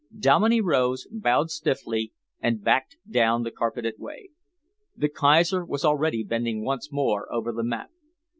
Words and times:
Dominey 0.17 0.61
rose, 0.61 1.05
bowed 1.11 1.51
stiffly 1.51 2.11
and 2.39 2.63
backed 2.63 2.97
down 3.07 3.43
the 3.43 3.51
carpeted 3.51 3.99
way. 3.99 4.31
The 4.97 5.09
Kaiser 5.09 5.63
was 5.63 5.85
already 5.85 6.23
bending 6.23 6.65
once 6.65 6.91
more 6.91 7.31
over 7.31 7.51
the 7.51 7.63
map. 7.63 7.91